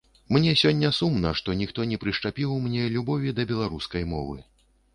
Мне 0.35 0.53
сёння 0.61 0.89
сумна, 0.99 1.33
што 1.41 1.55
ніхто 1.59 1.85
не 1.93 1.99
прышчапіў 2.05 2.57
мне 2.65 2.89
любові 2.97 3.37
да 3.41 3.47
беларускай 3.55 4.11
мовы. 4.15 4.37